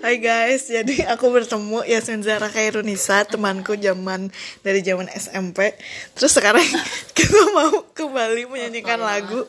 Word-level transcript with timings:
Hai 0.00 0.16
guys, 0.16 0.64
jadi 0.64 1.12
aku 1.12 1.28
bertemu 1.28 1.84
Yasmin 1.84 2.24
Zara 2.24 2.48
Khairunisa, 2.48 3.20
temanku 3.28 3.76
zaman 3.76 4.32
dari 4.64 4.80
zaman 4.80 5.12
SMP. 5.12 5.76
Terus 6.16 6.32
sekarang 6.32 6.64
kita 7.16 7.52
mau 7.52 7.84
kembali 7.92 8.48
menyanyikan 8.48 8.96
lagu 8.96 9.44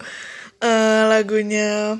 eh, 0.59 1.03
lagunya 1.07 1.95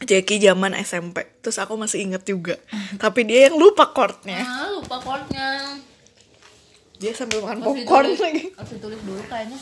Jackie 0.00 0.40
zaman 0.40 0.72
SMP. 0.80 1.28
Terus 1.44 1.60
aku 1.60 1.76
masih 1.76 2.00
inget 2.00 2.24
juga. 2.24 2.56
Tapi 3.04 3.28
dia 3.28 3.52
yang 3.52 3.60
lupa 3.60 3.92
chordnya. 3.92 4.40
Ah, 4.40 4.72
lupa 4.72 4.96
chordnya. 5.04 5.76
Dia 6.96 7.12
sambil 7.12 7.44
makan 7.44 7.60
popcorn 7.60 8.16
lagi. 8.16 8.48
Harus 8.56 8.70
ditulis 8.80 9.00
dulu 9.04 9.20
kayaknya. 9.28 9.60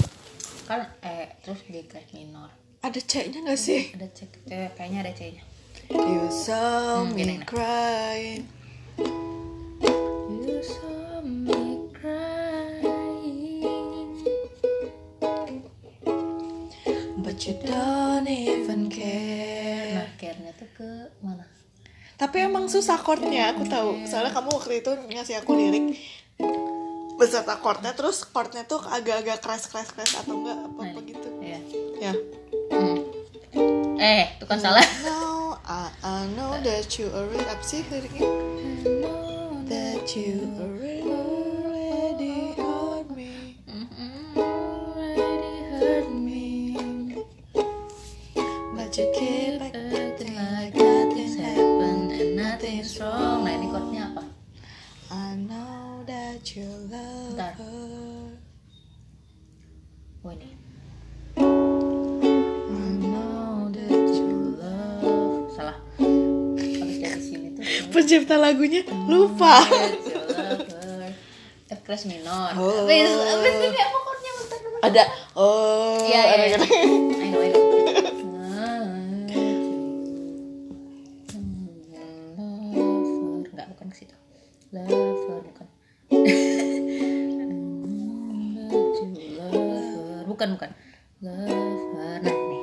Kan 0.71 0.87
eh 1.03 1.27
terus 1.43 1.59
G 1.67 1.83
minor. 2.15 2.55
Ada 2.87 3.03
C-nya 3.03 3.43
gak 3.43 3.59
sih? 3.59 3.91
Ada 3.99 4.07
C 4.15 4.31
eh, 4.47 4.71
kayaknya 4.79 5.03
ada 5.03 5.11
C-nya. 5.11 5.43
You 5.91 6.31
saw 6.31 7.03
Hmm, 7.03 7.19
me 7.19 7.43
crying. 7.43 8.47
You 10.31 10.63
saw 10.63 11.19
me 11.19 11.91
crying. 11.91 13.35
But 17.19 17.43
you 17.43 17.59
don't 17.67 18.31
even 18.31 18.87
care. 18.87 19.99
Nah, 19.99 20.15
care-nya 20.15 20.55
tuh 20.55 20.71
ke 20.79 21.11
mana? 21.27 21.43
Tapi 22.15 22.47
emang 22.47 22.71
susah 22.71 23.03
chordnya, 23.03 23.51
aku 23.51 23.67
tahu. 23.67 24.07
Soalnya 24.07 24.31
kamu 24.31 24.63
waktu 24.63 24.87
itu 24.87 24.95
ngasih 24.95 25.43
aku 25.43 25.59
lirik 25.59 25.99
beserta 27.19 27.59
chordnya, 27.59 27.99
terus 27.99 28.23
chordnya 28.31 28.63
tuh 28.63 28.79
agak-agak 28.79 29.43
keras-keras-keras 29.43 30.23
atau 30.23 30.39
enggak 30.39 30.55
apa-apa 30.71 31.01
gitu. 31.03 31.29
Iya. 31.43 31.59
Ya. 31.99 32.13
Hmm. 32.71 33.03
Eh, 34.01 34.39
itu 34.39 34.47
kan 34.47 34.57
salah. 34.63 34.87
Know 36.41 36.57
that 36.65 36.97
you 36.97 37.13
already 37.13 37.45
apa 37.45 37.61
sih 37.61 37.85
liriknya? 37.93 38.25
That 39.69 40.09
you 40.17 40.49
already 40.57 42.57
hurt 42.57 43.13
me, 43.13 43.61
hurt 45.77 46.09
me. 46.09 46.73
But 48.73 48.97
you 48.97 49.13
keep 49.13 49.61
acting 49.61 50.33
like 50.33 50.73
nothing 50.73 51.37
happened 51.37 52.09
and 52.17 52.33
nothing's 52.41 52.97
wrong. 52.97 53.45
Nah, 53.45 53.61
ini 53.61 53.69
chordnya 53.69 54.09
apa? 54.17 54.25
I 55.13 55.37
know 55.45 56.01
that 56.09 56.41
you 56.57 56.65
love 56.89 57.37
Bentar. 57.37 57.53
her. 57.61 58.41
Oh, 60.25 60.33
Pencipta 68.11 68.43
lagunya 68.43 68.83
lupa. 69.07 69.63
F 71.71 71.79
class 71.87 72.11
minor. 72.11 72.51
Oh. 72.59 72.83
Chordnya 72.83 73.07
bentar. 74.35 74.59
Ada 74.83 75.07
oh 75.39 76.03
Iya, 76.11 76.19
iya, 76.19 76.35
ada 76.35 76.43
iya. 76.43 76.59
Ayo, 76.59 77.39
ayo. 77.39 77.55
Lover. 81.55 83.47
Enggak, 83.47 83.79
bukan 83.79 83.87
ke 83.95 84.03
situ. 84.03 84.19
Lover, 84.75 85.39
bukan. 85.55 85.71
Bukan, 90.27 90.59
bukan. 90.59 90.71
Lover. 91.23 91.95
Nah, 91.95 92.19
nih. 92.27 92.60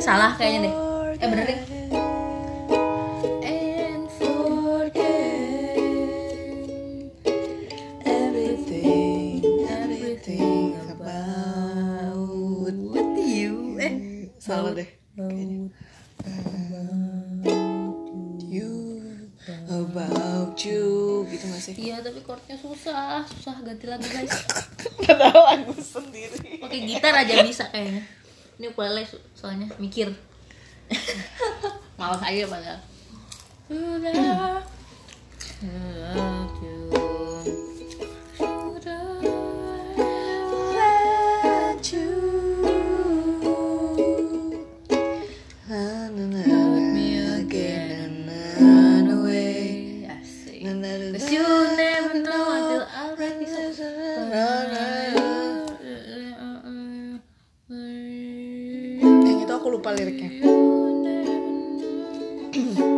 Salah 0.00 0.32
kayaknya 0.34 0.66
deh. 0.66 0.74
Eh, 1.20 1.28
bener 1.28 1.44
deh. 1.44 1.80
About 16.20 18.42
you. 18.42 19.00
About 19.70 20.58
you 20.58 21.22
gitu 21.30 21.44
gak 21.48 21.62
sih? 21.62 21.74
Iya, 21.78 22.02
tapi 22.02 22.20
chordnya 22.26 22.58
susah. 22.58 23.22
Susah 23.30 23.62
ganti 23.62 23.86
lagu, 23.86 24.04
guys. 24.04 24.34
Padahal 25.06 25.42
lagu 25.54 25.72
sendiri. 25.78 26.58
Pakai 26.58 26.80
gitar 26.84 27.14
aja 27.14 27.46
bisa 27.46 27.70
kayaknya. 27.70 28.02
Ini 28.60 28.76
ukulele 28.76 29.08
so- 29.08 29.24
soalnya 29.32 29.72
mikir. 29.80 30.12
Malas 31.96 32.20
aja 32.20 32.44
padahal. 32.44 32.76
Sudah. 33.72 34.60
You. 36.60 36.92
Sudah. 38.36 39.16
Let 40.76 41.80
Yang 62.50 62.89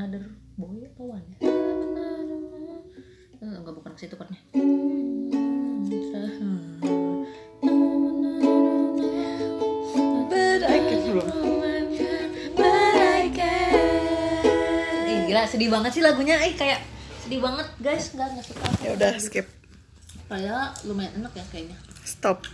another 0.00 0.32
boy 0.56 0.80
apa 0.80 1.02
one 1.04 1.24
ya? 1.28 1.36
Eh, 3.40 3.52
Enggak 3.60 3.74
bukan 3.76 3.92
ke 3.92 4.00
situ 4.00 4.16
chordnya. 4.16 4.40
But 12.56 12.72
I 12.96 13.28
can. 13.28 14.44
Ih, 15.04 15.18
gila 15.28 15.44
sedih 15.44 15.68
banget 15.68 15.90
sih 15.96 16.02
lagunya. 16.04 16.40
Eh 16.40 16.56
kayak 16.56 16.80
sedih 17.20 17.44
banget 17.44 17.68
guys. 17.76 18.16
Enggak 18.16 18.28
enggak 18.32 18.44
suka. 18.48 18.64
Ya 18.80 18.90
udah 18.96 19.12
skip. 19.20 19.46
Padahal 20.30 20.72
lumayan 20.88 21.12
enak 21.20 21.32
ya 21.36 21.44
kayaknya. 21.52 21.76
Stop. 22.08 22.48